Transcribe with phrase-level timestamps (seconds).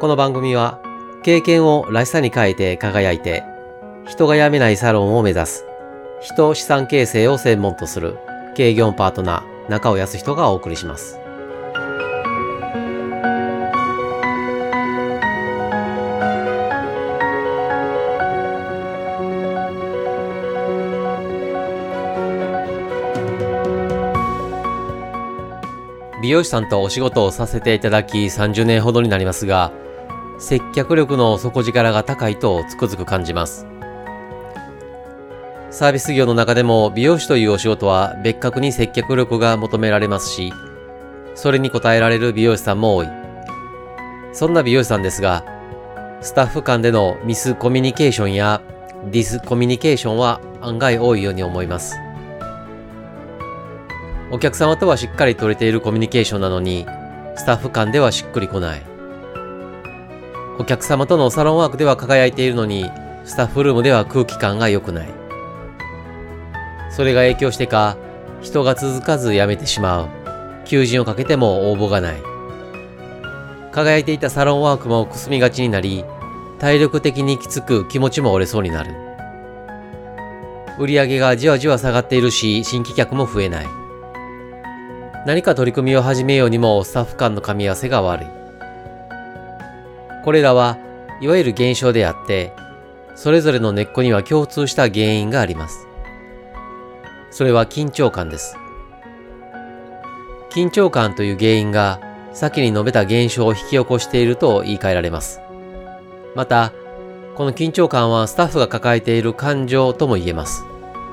[0.00, 0.80] この番組は
[1.24, 3.42] 経験をらしさに変えて輝いて
[4.06, 5.64] 人が辞めないサロンを目指す
[6.20, 8.16] 人資産形成を専門とする
[8.54, 11.18] 経業パートナー中尾康人がお送りします。
[26.22, 29.72] 美容師さんとお仕事をさせていただき30年ほどになりますが
[30.38, 33.66] 接客力の底力が高いとつくづく感じます。
[35.70, 40.50] サービス業の中でも美容師というお仕事は別格に接客力が求められますし
[41.34, 43.08] それに応えられる美容師さんも多い。
[44.32, 45.44] そんな美容師さんですが
[46.20, 48.62] スタッフ間でのミスコミュニケーションや
[49.10, 51.96] ディスコミュニケーションは案外多いように思います。
[54.30, 56.84] お客様とはしっかり取れているコミュニケーションなのに、
[57.36, 58.87] スタッフ間ではしっくりこない。
[60.58, 62.90] お客様とのサロンワークでは輝いているのに、
[63.24, 65.08] スタッフルームでは空気感が良くない。
[66.90, 67.96] それが影響してか、
[68.40, 70.08] 人が続かず辞めてしまう。
[70.64, 72.16] 求人をかけても応募がない。
[73.72, 76.04] 輝いていたサロンワークもくすみがちになり、
[76.58, 78.90] 体力的にきつく気持ちも折れそうになる。
[80.80, 83.66] 売り上げがじわじわ下がっているし、新規客も増えない。
[85.24, 88.37] 何か取り組みを始めようにもスタッフ間の噛み合わせが悪い。
[90.24, 90.78] これらは
[91.20, 92.52] いわゆる現象であって、
[93.14, 95.86] それぞれの根っこには共通した原因があります。
[97.30, 98.56] それは緊張感です。
[100.50, 102.00] 緊張感という原因が
[102.32, 105.40] 先に述べた現象を引き起こしていると言い換えられます。
[106.34, 106.72] また、
[107.34, 110.64] この緊張感はスタッフが抱えている感情とも言えます。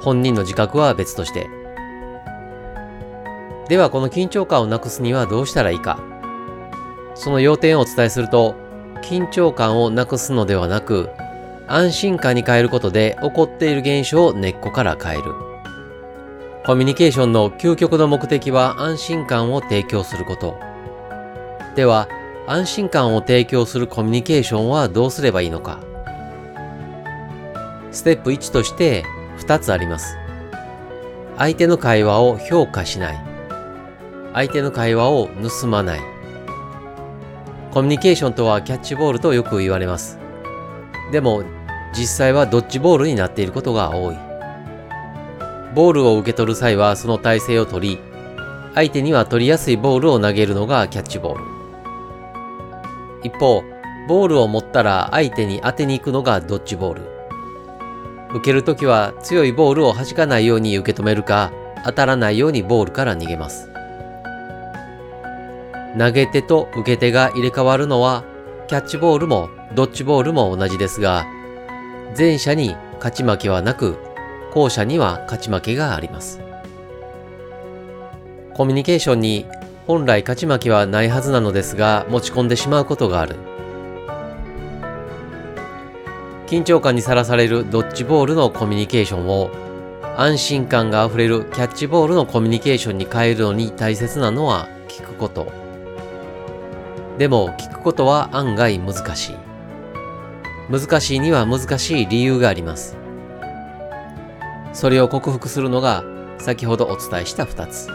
[0.00, 1.62] 本人の自覚は別として。
[3.68, 5.98] ではこの緊張感をなくすにはどうしたらいいか
[7.14, 8.54] その要点をお伝えすると
[9.02, 11.10] 緊張感をなくすのではなく
[11.66, 15.32] 安心感に変えることで起こっている現象を根っこから変える。
[16.64, 20.58] コミュニケーションの究極の目的は安心感を提供すること。
[21.74, 22.08] では
[22.46, 25.80] 安心感を提供するコミュニケーションはどうすればいいのか。
[27.90, 29.04] ステップ1として
[29.38, 30.16] 2つあります。
[31.38, 33.24] 相手の会話を評価しない。
[34.34, 35.28] 相手の会話を
[35.60, 36.00] 盗まない。
[37.72, 40.18] コミュニケーションとはキャッチボールとよく言われます。
[41.10, 41.42] でも、
[41.96, 44.16] 実際はドッジボールになっていることが多い。
[45.74, 47.98] ボールを受け取る際はその体勢を取り、
[48.74, 51.44] 相手には取りやすいボールを投げるのがキャッチボール。
[53.22, 53.62] 一方、
[54.06, 57.02] ボールを持ったら相手に当てに行くのがドッジボール。
[58.34, 61.50] 受けるときは強いボールを弾かないように受け止めるか、
[61.86, 63.71] 当たらないようにボールから逃げます。
[65.98, 68.24] 投げ手と受け手が入れ替わるのは、
[68.68, 71.26] キャッチボールもドッジボールも同じですが、
[72.16, 73.98] 前者に勝ち負けはなく、
[74.52, 76.40] 後者には勝ち負けがあります。
[78.54, 79.46] コミュニケーションに
[79.86, 83.36] 本来勝ち負けはないはずなのですが、持ち込んでしまうことがある。
[86.46, 89.50] 緊張感にさらされるドッジボールのコミュニケーションを
[90.18, 95.61] 安心感があふれるキャッチボールのコミュニケーションに変えるのに大切なのは聞くこと。
[97.22, 99.36] でも聞くことは案外難しい。
[100.68, 102.96] 難しいには難しい理由があります。
[104.72, 106.02] それを克服するのが
[106.40, 107.86] 先ほどお伝えした2つ。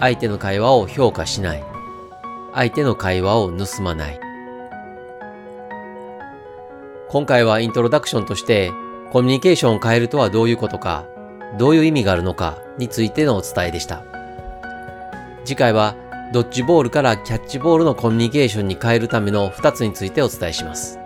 [0.00, 1.62] 相手の会話を評価しない。
[2.52, 4.18] 相手の会話を盗まない。
[7.10, 8.72] 今回はイントロダクションとして
[9.12, 11.04] コミュニケーションを変えるとはどういうことか、
[11.58, 14.02] どういう意味があるのかについてのお伝えでした。
[15.44, 15.94] 次回は
[16.32, 20.99] ドッジボールからキャッチボールのコミュニケーションに変えるための2つについてお伝えします。